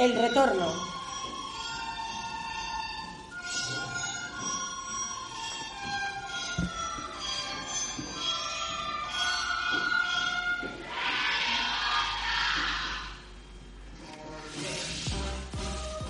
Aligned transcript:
El 0.00 0.14
retorno. 0.14 0.64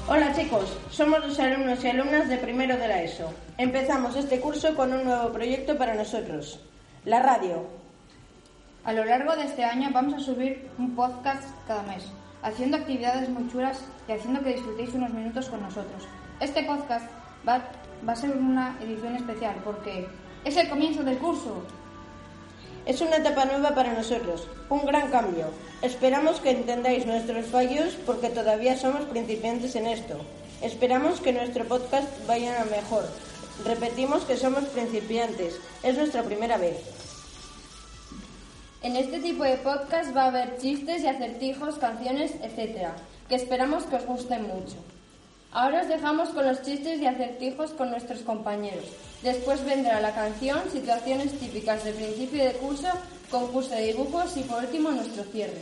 Hola 0.07 0.33
chicos, 0.37 0.73
somos 0.93 1.27
los 1.27 1.41
alumnos 1.41 1.83
y 1.83 1.89
alumnas 1.89 2.29
de 2.29 2.37
primero 2.37 2.77
de 2.77 2.87
la 2.87 3.03
ESO. 3.03 3.35
Empezamos 3.59 4.15
este 4.15 4.39
curso 4.39 4.77
con 4.77 4.93
un 4.93 5.03
nuevo 5.03 5.33
proyecto 5.33 5.77
para 5.77 5.97
nosotros, 5.97 6.61
la 7.05 7.21
radio. 7.21 7.67
A 8.85 8.93
lo 8.93 9.05
largo 9.05 9.35
de 9.35 9.47
este 9.47 9.65
año 9.65 9.91
vamos 9.93 10.15
a 10.15 10.21
subir 10.21 10.71
un 10.79 10.95
podcast 10.95 11.49
cada 11.67 11.83
mes, 11.83 12.05
haciendo 12.43 12.77
actividades 12.77 13.29
muy 13.29 13.49
chulas 13.51 13.81
y 14.09 14.13
haciendo 14.13 14.43
que 14.43 14.55
disfrutéis 14.55 14.95
unos 14.95 15.13
minutos 15.13 15.49
con 15.49 15.63
nosotros. 15.63 16.07
Este 16.41 16.63
podcast 16.63 17.07
va, 17.47 17.63
a 18.07 18.17
ser 18.17 18.31
una 18.31 18.79
edición 18.83 19.17
especial 19.17 19.57
porque 19.65 20.09
es 20.45 20.57
el 20.57 20.69
comienzo 20.69 21.03
del 21.03 21.19
curso. 21.19 21.63
Es 22.87 23.01
una 23.03 23.17
etapa 23.17 23.45
nueva 23.45 23.75
para 23.75 23.93
nosotros, 23.93 24.49
un 24.71 24.87
gran 24.87 25.11
cambio. 25.11 25.47
Esperamos 25.83 26.41
que 26.41 26.51
entendáis 26.51 27.07
nuestros 27.07 27.47
fallos 27.47 27.97
porque 28.07 28.31
todavía 28.31 28.77
somos 28.77 29.03
principiantes 29.03 29.77
en 29.77 29.87
esto. 29.87 30.17
Esperamos 30.63 31.21
que 31.21 31.33
nuestro 31.33 31.67
podcast 31.67 32.09
vaya 32.27 32.63
a 32.63 32.65
mejor. 32.65 33.05
Repetimos 33.65 34.25
que 34.25 34.39
somos 34.39 34.65
principiantes, 34.65 35.61
es 35.83 35.97
nuestra 35.97 36.23
primera 36.23 36.57
vez. 36.57 36.79
En 38.83 38.97
este 38.97 39.19
tipo 39.19 39.45
de 39.45 39.59
podcast 39.59 40.17
va 40.17 40.23
a 40.23 40.29
haber 40.29 40.57
chistes 40.57 41.03
y 41.03 41.07
acertijos, 41.07 41.75
canciones, 41.75 42.33
etc., 42.43 42.89
que 43.29 43.35
esperamos 43.35 43.85
que 43.85 43.97
os 43.97 44.07
gusten 44.07 44.45
mucho. 44.45 44.77
Ahora 45.53 45.83
os 45.83 45.89
dejamos 45.89 46.31
con 46.31 46.47
los 46.47 46.63
chistes 46.63 46.99
y 46.99 47.07
acertijos 47.07 47.73
con 47.73 47.91
nuestros 47.91 48.21
compañeros. 48.21 48.87
Después 49.23 49.63
vendrá 49.67 50.01
la 50.01 50.15
canción, 50.15 50.61
situaciones 50.73 51.39
típicas 51.39 51.85
de 51.85 51.93
principio 51.93 52.43
de 52.43 52.53
curso, 52.55 52.89
concurso 53.31 53.75
de 53.75 53.89
dibujos 53.89 54.35
y 54.39 54.45
por 54.45 54.65
último 54.65 54.91
nuestro 54.93 55.25
cierre. 55.25 55.61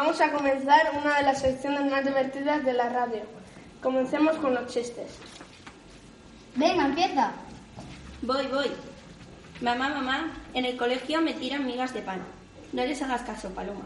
Vamos 0.00 0.18
a 0.22 0.32
comenzar 0.32 0.92
una 0.98 1.18
de 1.18 1.24
las 1.24 1.42
secciones 1.42 1.90
más 1.90 2.02
divertidas 2.02 2.64
de 2.64 2.72
la 2.72 2.88
radio. 2.88 3.20
Comencemos 3.82 4.34
con 4.36 4.54
los 4.54 4.66
chistes. 4.72 5.18
Venga, 6.56 6.86
empieza. 6.86 7.32
Voy, 8.22 8.46
voy. 8.46 8.70
Mamá, 9.60 9.90
mamá, 9.90 10.32
en 10.54 10.64
el 10.64 10.78
colegio 10.78 11.20
me 11.20 11.34
tiran 11.34 11.66
migas 11.66 11.92
de 11.92 12.00
pan. 12.00 12.22
No 12.72 12.82
les 12.82 13.02
hagas 13.02 13.20
caso, 13.20 13.50
Paloma. 13.50 13.82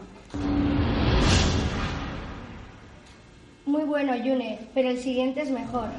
Muy 3.65 3.83
bueno, 3.83 4.15
Yune, 4.15 4.69
pero 4.73 4.91
el 4.91 5.01
siguiente 5.01 5.41
es 5.41 5.49
mejor. 5.49 5.89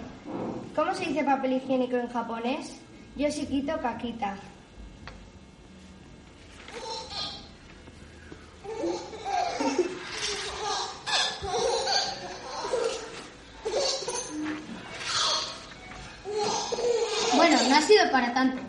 ¿Cómo 0.74 0.94
se 0.94 1.04
dice 1.04 1.24
papel 1.24 1.52
higiénico 1.52 1.96
en 1.96 2.08
japonés? 2.08 2.80
Yoshikito 3.16 3.78
kakita. 3.82 4.38
Bueno, 17.36 17.58
no 17.68 17.76
ha 17.76 17.82
sido 17.82 18.10
para 18.10 18.32
tanto. 18.32 18.62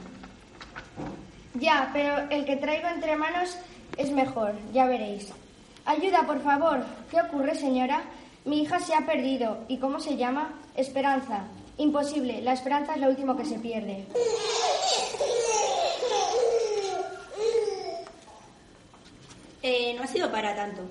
Ya, 1.59 1.89
pero 1.93 2.29
el 2.29 2.45
que 2.45 2.57
traigo 2.57 2.87
entre 2.87 3.15
manos 3.15 3.57
es 3.97 4.11
mejor, 4.11 4.53
ya 4.73 4.85
veréis. 4.85 5.31
Ayuda, 5.85 6.23
por 6.27 6.41
favor. 6.41 6.83
¿Qué 7.09 7.19
ocurre, 7.21 7.55
señora? 7.55 8.03
Mi 8.45 8.61
hija 8.61 8.79
se 8.79 8.93
ha 8.93 9.05
perdido. 9.05 9.59
¿Y 9.67 9.77
cómo 9.77 9.99
se 9.99 10.17
llama? 10.17 10.53
Esperanza. 10.75 11.45
Imposible, 11.77 12.41
la 12.41 12.53
esperanza 12.53 12.95
es 12.95 13.01
lo 13.01 13.09
último 13.09 13.35
que 13.35 13.45
se 13.45 13.59
pierde. 13.59 14.05
Eh, 19.63 19.93
no 19.95 20.03
ha 20.03 20.07
sido 20.07 20.31
para 20.31 20.55
tanto. 20.55 20.81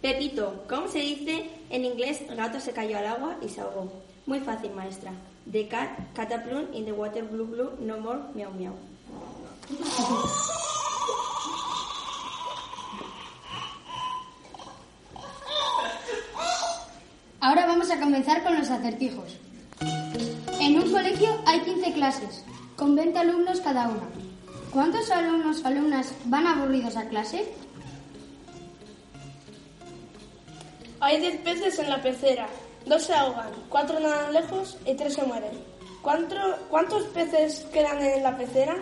Pepito, 0.00 0.64
¿cómo 0.68 0.88
se 0.88 0.98
dice 1.00 1.50
en 1.70 1.84
inglés 1.84 2.22
gato 2.36 2.60
se 2.60 2.72
cayó 2.72 2.98
al 2.98 3.06
agua 3.06 3.36
y 3.42 3.48
se 3.48 3.60
ahogó? 3.60 3.92
Muy 4.26 4.40
fácil, 4.40 4.72
maestra. 4.72 5.12
The 5.50 5.66
cat 5.68 5.88
cataplum 6.14 6.66
in 6.74 6.84
the 6.84 6.92
water 6.92 7.24
blue 7.24 7.46
blue 7.46 7.70
no 7.80 7.98
more 7.98 8.20
miau 8.34 8.52
miau. 8.52 8.74
Ahora 17.40 17.66
vamos 17.66 17.90
a 17.90 18.00
comenzar 18.00 18.42
con 18.42 18.58
los 18.58 18.68
acertijos. 18.70 19.36
En 20.60 20.76
un 20.82 20.90
colegio 20.90 21.40
hay 21.46 21.60
15 21.60 21.92
clases, 21.92 22.44
con 22.76 22.96
20 22.96 23.18
alumnos 23.18 23.60
cada 23.60 23.88
una. 23.88 24.08
¿Cuántos 24.72 25.10
alumnos 25.10 25.62
o 25.64 25.66
alumnas 25.68 26.12
van 26.24 26.46
aburridos 26.46 26.96
a 26.96 27.08
clase? 27.08 27.46
Hay 31.00 31.20
10 31.20 31.36
peces 31.42 31.78
en 31.78 31.90
la 31.90 32.02
pecera. 32.02 32.48
Dos 32.86 33.04
se 33.04 33.14
ahogan, 33.14 33.50
cuatro 33.68 34.00
nadan 34.00 34.32
lejos 34.32 34.76
y 34.84 34.94
tres 34.94 35.14
se 35.14 35.22
mueren. 35.22 35.50
¿Cuánto- 36.02 36.36
¿Cuántos 36.70 37.04
peces 37.08 37.66
quedan 37.72 38.00
en 38.02 38.22
la 38.22 38.36
pecera? 38.36 38.76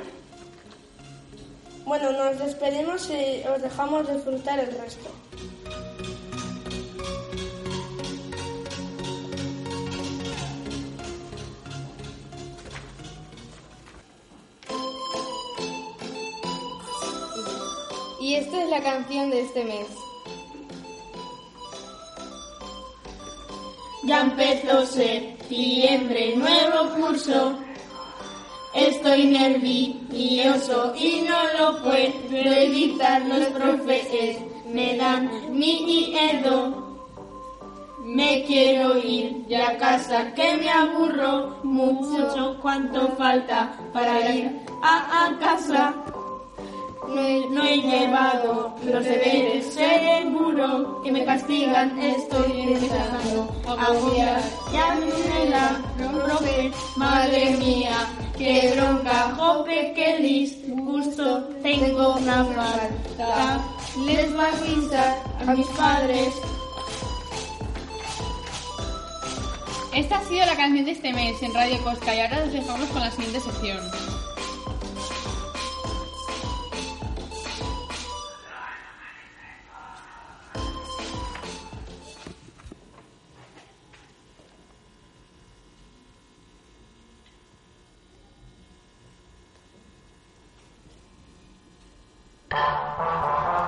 Bueno, 1.87 2.11
nos 2.11 2.37
despedimos 2.41 3.09
y 3.11 3.47
os 3.47 3.63
dejamos 3.63 4.13
disfrutar 4.13 4.59
el 4.59 4.77
resto. 4.77 5.09
Y 18.21 18.35
esta 18.35 18.65
es 18.65 18.69
la 18.71 18.83
canción 18.83 19.31
de 19.31 19.43
este 19.43 19.65
mes. 19.65 19.87
Ya 24.03 24.23
empezó 24.23 24.85
septiembre, 24.87 26.35
nuevo 26.35 26.97
curso. 26.97 27.66
Estoy 28.77 29.25
nervioso 29.25 30.95
y 30.99 31.23
no 31.23 31.39
lo 31.59 31.83
puedo 31.83 32.53
evitar. 32.53 33.23
Los 33.23 33.47
profes 33.47 34.37
me 34.71 34.97
dan 34.99 35.31
miedo. 35.51 36.85
Me 38.05 38.45
quiero 38.45 38.99
ir 38.99 39.47
ya 39.49 39.71
a 39.71 39.79
casa, 39.79 40.35
que 40.35 40.59
me 40.59 40.69
aburro 40.69 41.59
mucho. 41.65 42.59
¿Cuánto 42.61 43.09
falta 43.17 43.73
para 43.95 44.31
ir 44.31 44.61
a, 44.83 45.27
a 45.27 45.39
casa? 45.39 45.95
No 47.09 47.21
he, 47.21 47.47
no 47.51 47.63
he 47.63 47.77
llevado 47.79 48.75
los 48.85 49.05
deberes, 49.05 49.73
seguro 49.73 51.01
que 51.03 51.13
me 51.13 51.25
castigan. 51.25 51.99
Estoy 51.99 52.61
empezando 52.63 53.49
a 53.67 53.91
odiar. 53.93 54.41
Ya 54.73 54.95
me 54.95 55.51
la 55.51 55.81
profe, 55.97 56.73
madre 56.97 57.57
mía, 57.59 58.09
qué 58.37 58.75
bronca, 58.77 59.35
jope, 59.37 59.93
qué 59.95 60.19
disgusto. 60.19 61.49
Tengo 61.63 62.17
una 62.17 62.45
falta, 62.45 63.61
les 64.05 64.37
va 64.37 64.45
a 64.45 64.57
avisar 64.59 65.23
a 65.47 65.55
mis 65.55 65.67
padres. 65.69 66.35
Esta 69.95 70.19
ha 70.19 70.25
sido 70.25 70.45
la 70.45 70.57
canción 70.57 70.85
de 70.85 70.91
este 70.91 71.13
mes 71.13 71.43
en 71.43 71.55
Radio 71.55 71.83
Cosca 71.83 72.15
y 72.15 72.21
ahora 72.21 72.45
nos 72.45 72.53
dejamos 72.53 72.89
con 72.89 73.01
la 73.01 73.11
siguiente 73.11 73.41
sección. 73.41 74.16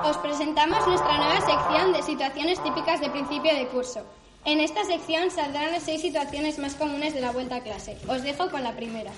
Os 0.05 0.17
presentamos 0.17 0.87
nuestra 0.87 1.17
nueva 1.17 1.41
sección 1.41 1.91
de 1.91 2.01
situaciones 2.01 2.63
típicas 2.63 3.01
de 3.01 3.09
principio 3.09 3.53
de 3.53 3.67
curso. 3.67 4.05
En 4.45 4.61
esta 4.61 4.85
sección 4.85 5.29
saldrán 5.29 5.71
las 5.71 5.83
seis 5.83 6.01
situaciones 6.01 6.57
más 6.57 6.75
comunes 6.75 7.13
de 7.13 7.19
la 7.19 7.31
vuelta 7.31 7.57
a 7.57 7.63
clase. 7.63 7.97
Os 8.07 8.23
dejo 8.23 8.49
con 8.49 8.63
la 8.63 8.75
primera. 8.77 9.11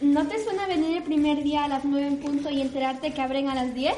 ¿No 0.00 0.26
te 0.26 0.42
suena 0.42 0.66
venir 0.66 0.96
el 0.96 1.02
primer 1.02 1.42
día 1.42 1.64
a 1.64 1.68
las 1.68 1.84
nueve 1.84 2.06
en 2.06 2.18
punto 2.18 2.48
y 2.48 2.62
enterarte 2.62 3.12
que 3.12 3.20
abren 3.20 3.48
a 3.48 3.54
las 3.54 3.74
diez? 3.74 3.94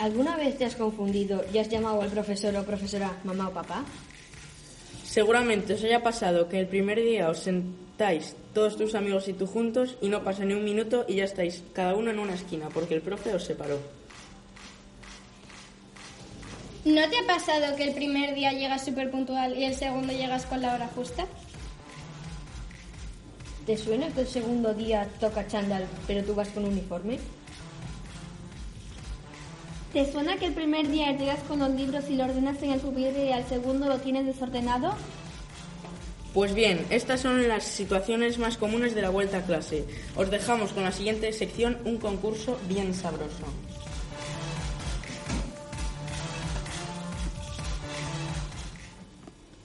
¿Alguna 0.00 0.36
vez 0.36 0.58
te 0.58 0.64
has 0.64 0.74
confundido 0.74 1.44
y 1.52 1.58
has 1.58 1.68
llamado 1.68 2.02
al 2.02 2.10
profesor 2.10 2.56
o 2.56 2.64
profesora 2.64 3.12
mamá 3.22 3.48
o 3.48 3.52
papá? 3.52 3.84
Seguramente 5.12 5.74
os 5.74 5.84
haya 5.84 6.00
pasado 6.00 6.48
que 6.48 6.56
el 6.56 6.72
primer 6.72 6.96
día 6.96 7.28
os 7.28 7.44
sentáis 7.44 8.32
todos 8.56 8.80
tus 8.80 8.94
amigos 8.94 9.28
y 9.28 9.34
tú 9.36 9.44
juntos 9.44 10.00
y 10.00 10.08
no 10.08 10.24
pasa 10.24 10.46
ni 10.46 10.54
un 10.54 10.64
minuto 10.64 11.04
y 11.06 11.16
ya 11.16 11.24
estáis 11.24 11.62
cada 11.74 11.92
uno 11.94 12.10
en 12.10 12.18
una 12.18 12.32
esquina 12.32 12.70
porque 12.72 12.94
el 12.94 13.02
profe 13.02 13.34
os 13.34 13.44
separó. 13.44 13.76
¿No 16.86 17.02
te 17.10 17.18
ha 17.18 17.26
pasado 17.26 17.76
que 17.76 17.84
el 17.84 17.92
primer 17.92 18.34
día 18.34 18.52
llegas 18.52 18.86
súper 18.86 19.10
puntual 19.10 19.54
y 19.54 19.66
el 19.66 19.74
segundo 19.74 20.14
llegas 20.14 20.46
con 20.46 20.62
la 20.62 20.72
hora 20.72 20.88
justa? 20.96 21.26
¿Te 23.66 23.76
suena 23.76 24.08
que 24.14 24.22
el 24.22 24.28
segundo 24.28 24.72
día 24.72 25.10
toca 25.20 25.46
chándal 25.46 25.84
pero 26.06 26.24
tú 26.24 26.34
vas 26.34 26.48
con 26.48 26.64
uniforme? 26.64 27.18
¿Te 29.92 30.10
suena 30.10 30.36
que 30.36 30.46
el 30.46 30.54
primer 30.54 30.88
día 30.88 31.12
llegas 31.12 31.40
con 31.40 31.58
los 31.58 31.70
libros 31.70 32.08
y 32.08 32.16
lo 32.16 32.24
ordenas 32.24 32.62
en 32.62 32.70
el 32.72 32.80
pupitre 32.80 33.26
y 33.26 33.32
al 33.32 33.46
segundo 33.46 33.88
lo 33.88 33.98
tienes 33.98 34.24
desordenado? 34.24 34.94
Pues 36.32 36.54
bien, 36.54 36.86
estas 36.88 37.20
son 37.20 37.46
las 37.46 37.64
situaciones 37.64 38.38
más 38.38 38.56
comunes 38.56 38.94
de 38.94 39.02
la 39.02 39.10
vuelta 39.10 39.38
a 39.38 39.42
clase. 39.42 39.84
Os 40.16 40.30
dejamos 40.30 40.72
con 40.72 40.84
la 40.84 40.92
siguiente 40.92 41.30
sección 41.34 41.76
un 41.84 41.98
concurso 41.98 42.58
bien 42.70 42.94
sabroso. 42.94 43.44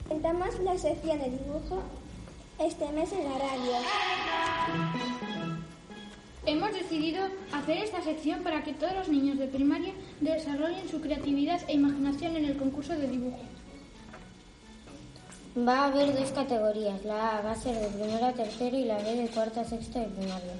Presentamos 0.04 0.58
la 0.60 0.76
sección 0.76 1.20
de 1.20 1.30
dibujo 1.30 1.82
este 2.58 2.86
mes 2.92 3.10
en 3.12 3.24
la 3.24 3.38
radio. 3.38 3.72
Hemos 6.48 6.72
decidido 6.72 7.26
hacer 7.52 7.76
esta 7.76 8.00
sección 8.00 8.42
para 8.42 8.64
que 8.64 8.72
todos 8.72 8.94
los 8.94 9.08
niños 9.10 9.36
de 9.36 9.48
primaria 9.48 9.92
desarrollen 10.22 10.88
su 10.88 10.98
creatividad 10.98 11.60
e 11.68 11.74
imaginación 11.74 12.36
en 12.36 12.46
el 12.46 12.56
concurso 12.56 12.94
de 12.94 13.06
dibujo. 13.06 13.40
Va 15.58 15.80
a 15.80 15.84
haber 15.88 16.18
dos 16.18 16.30
categorías, 16.30 17.04
la 17.04 17.36
A 17.36 17.42
va 17.42 17.50
a 17.50 17.54
ser 17.54 17.78
de 17.78 17.88
primero 17.88 18.24
a 18.24 18.32
tercero 18.32 18.78
y 18.78 18.86
la 18.86 18.96
B 18.96 19.14
de 19.16 19.28
cuarto 19.28 19.60
a 19.60 19.64
sexto 19.64 19.98
de 19.98 20.06
primaria. 20.06 20.54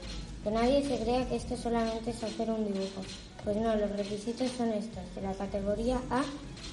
Que 0.44 0.50
nadie 0.50 0.82
se 0.82 1.02
crea 1.02 1.26
que 1.26 1.37
esto 1.37 1.56
solamente 1.56 2.11
es 2.11 2.23
hacer 2.23 2.50
un 2.50 2.67
dibujo. 2.67 3.00
Pues 3.43 3.56
no, 3.56 3.75
los 3.75 3.91
requisitos 3.93 4.50
son 4.50 4.69
estos. 4.75 5.02
De 5.14 5.23
la 5.23 5.32
categoría 5.32 6.02
A 6.11 6.23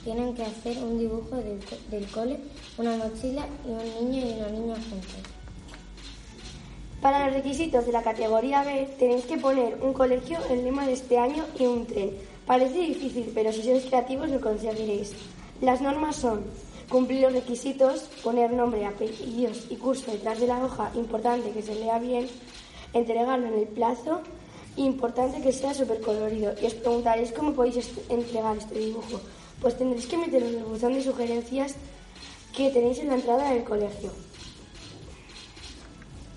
tienen 0.03 0.35
que 0.35 0.43
hacer 0.43 0.77
un 0.83 0.99
dibujo 0.99 1.37
del, 1.37 1.61
del 1.89 2.05
cole, 2.11 2.37
una 2.77 2.97
mochila 2.97 3.47
y 3.65 3.69
un 3.69 4.11
niño 4.11 4.25
y 4.27 4.33
una 4.39 4.49
niña 4.49 4.75
juntos. 4.75 5.34
Para 7.05 7.27
los 7.27 7.35
requisitos 7.35 7.85
de 7.85 7.91
la 7.91 8.01
categoría 8.01 8.63
B 8.63 8.89
tenéis 8.97 9.25
que 9.25 9.37
poner 9.37 9.77
un 9.79 9.93
colegio, 9.93 10.39
el 10.49 10.63
lema 10.63 10.87
de 10.87 10.93
este 10.93 11.19
año 11.19 11.45
y 11.59 11.67
un 11.67 11.85
tren. 11.85 12.17
Parece 12.47 12.79
difícil, 12.79 13.31
pero 13.31 13.53
si 13.53 13.61
sois 13.61 13.85
creativos 13.85 14.27
lo 14.31 14.41
conseguiréis. 14.41 15.13
Las 15.61 15.81
normas 15.81 16.15
son 16.15 16.41
cumplir 16.89 17.21
los 17.21 17.33
requisitos, 17.33 18.09
poner 18.23 18.51
nombre, 18.53 18.87
apellidos 18.87 19.67
y 19.69 19.75
curso 19.75 20.09
detrás 20.09 20.39
de 20.39 20.47
la 20.47 20.65
hoja, 20.65 20.89
importante 20.95 21.51
que 21.51 21.61
se 21.61 21.75
lea 21.75 21.99
bien, 21.99 22.25
entregarlo 22.91 23.49
en 23.49 23.59
el 23.59 23.67
plazo, 23.67 24.21
importante 24.75 25.43
que 25.43 25.53
sea 25.53 25.75
súper 25.75 26.01
colorido. 26.01 26.55
Y 26.59 26.65
os 26.65 26.73
preguntaréis 26.73 27.31
cómo 27.33 27.53
podéis 27.53 27.87
entregar 28.09 28.57
este 28.57 28.79
dibujo. 28.79 29.21
Pues 29.61 29.77
tendréis 29.77 30.07
que 30.07 30.17
meterlo 30.17 30.47
en 30.47 30.55
el 30.73 30.93
de 30.95 31.03
sugerencias 31.03 31.75
que 32.57 32.71
tenéis 32.71 32.97
en 32.97 33.09
la 33.09 33.21
entrada 33.21 33.51
del 33.51 33.63
colegio. 33.63 34.09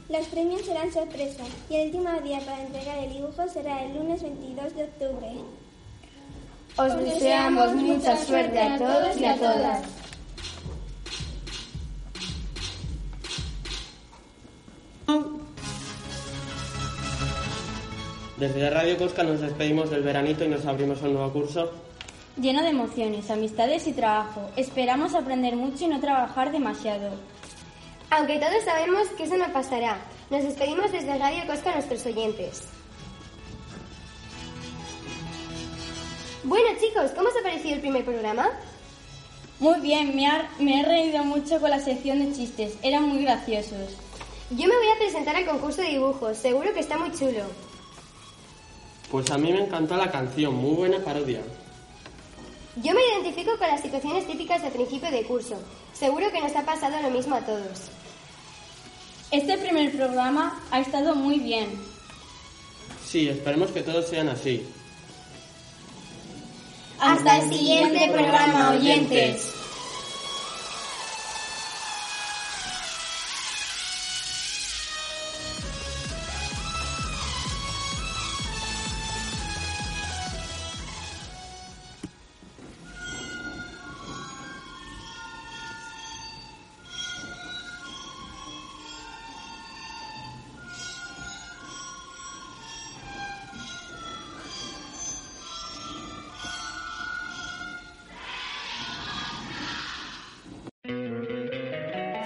Los 0.09 0.27
premios 0.29 0.63
serán 0.63 0.91
sorpresa 0.91 1.45
y 1.69 1.77
el 1.77 1.87
último 1.89 2.11
día 2.23 2.41
para 2.41 2.63
entregar 2.63 2.99
el 2.99 3.13
dibujo 3.13 3.47
será 3.47 3.85
el 3.85 3.95
lunes 3.95 4.23
22 4.23 4.75
de 4.75 4.85
octubre. 4.85 5.29
Os 6.79 6.97
deseamos 6.97 7.75
mucha 7.75 8.17
suerte 8.17 8.59
a 8.59 8.79
todos 8.79 9.21
y 9.21 9.25
a 9.27 9.37
todas. 9.37 9.83
Desde 18.39 18.71
Radio 18.71 18.97
Cosca 18.97 19.25
nos 19.25 19.41
despedimos 19.41 19.91
del 19.91 20.05
veranito 20.05 20.45
y 20.45 20.49
nos 20.49 20.65
abrimos 20.65 21.03
un 21.03 21.15
nuevo 21.15 21.33
curso. 21.33 21.71
Lleno 22.41 22.63
de 22.63 22.69
emociones, 22.69 23.31
amistades 23.31 23.87
y 23.89 23.93
trabajo. 23.93 24.49
Esperamos 24.57 25.15
aprender 25.15 25.57
mucho 25.57 25.85
y 25.85 25.89
no 25.89 26.01
trabajar 26.01 26.53
demasiado. 26.53 27.11
Aunque 28.11 28.39
todos 28.39 28.65
sabemos 28.65 29.09
que 29.17 29.25
eso 29.25 29.37
no 29.37 29.53
pasará, 29.53 29.99
nos 30.31 30.43
despedimos 30.43 30.91
desde 30.93 31.19
Radio 31.19 31.47
Cosca 31.47 31.71
a 31.71 31.75
nuestros 31.75 32.07
oyentes. 32.07 32.63
Bueno 36.45 36.69
chicos, 36.81 37.11
¿cómo 37.15 37.29
os 37.29 37.37
ha 37.37 37.43
parecido 37.43 37.75
el 37.75 37.81
primer 37.81 38.05
programa? 38.05 38.49
Muy 39.61 39.81
bien, 39.81 40.17
me, 40.17 40.27
ha, 40.27 40.49
me 40.59 40.81
he 40.81 40.85
reído 40.85 41.25
mucho 41.25 41.61
con 41.61 41.69
la 41.69 41.81
sección 41.81 42.21
de 42.21 42.33
chistes, 42.33 42.79
eran 42.83 43.09
muy 43.09 43.23
graciosos. 43.23 43.97
Yo 44.51 44.67
me 44.67 44.77
voy 44.77 44.89
a 44.95 44.99
presentar 44.99 45.37
al 45.37 45.45
concurso 45.45 45.83
de 45.83 45.89
dibujos, 45.89 46.39
seguro 46.39 46.73
que 46.73 46.81
está 46.81 46.97
muy 46.97 47.13
chulo. 47.13 47.43
Pues 49.11 49.31
a 49.31 49.37
mí 49.37 49.53
me 49.53 49.65
encantó 49.65 49.97
la 49.97 50.11
canción, 50.11 50.55
muy 50.55 50.77
buena 50.77 51.01
parodia. 51.01 51.43
Yo 52.83 52.95
me 52.95 53.01
identifico 53.13 53.57
con 53.59 53.67
las 53.67 53.81
situaciones 53.81 54.27
típicas 54.27 54.63
de 54.63 54.71
principio 54.71 55.11
de 55.11 55.25
curso. 55.25 55.57
Seguro 55.93 56.31
que 56.31 56.41
nos 56.41 56.55
ha 56.55 56.65
pasado 56.65 57.01
lo 57.03 57.11
mismo 57.11 57.35
a 57.35 57.41
todos. 57.41 57.91
Este 59.31 59.59
primer 59.59 59.91
programa 59.93 60.61
ha 60.71 60.81
estado 60.81 61.15
muy 61.15 61.41
bien. 61.41 61.69
Sí, 63.05 63.29
esperemos 63.29 63.71
que 63.71 63.83
todos 63.83 64.09
sean 64.09 64.29
así. 64.29 64.65
Hasta 67.00 67.38
el 67.38 67.52
siguiente 67.52 68.11
programa, 68.12 68.71
oyentes. 68.71 69.58